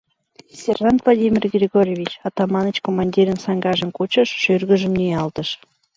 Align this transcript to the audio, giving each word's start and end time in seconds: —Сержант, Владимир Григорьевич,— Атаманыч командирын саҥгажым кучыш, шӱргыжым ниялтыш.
—Сержант, 0.61 0.99
Владимир 1.05 1.43
Григорьевич,— 1.55 2.11
Атаманыч 2.27 2.77
командирын 2.85 3.37
саҥгажым 3.45 3.89
кучыш, 3.97 4.29
шӱргыжым 4.41 4.93
ниялтыш. 4.99 5.49